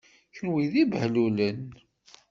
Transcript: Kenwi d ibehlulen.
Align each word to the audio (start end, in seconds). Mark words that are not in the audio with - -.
Kenwi 0.35 0.65
d 0.71 0.73
ibehlulen. 0.81 1.61